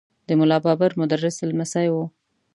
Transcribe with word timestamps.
د 0.27 0.29
ملا 0.39 0.57
بابړ 0.65 0.91
مدرس 1.01 1.35
لمسی 1.49 1.87
و. 1.93 1.95